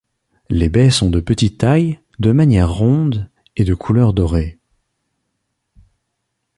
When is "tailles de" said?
1.59-2.31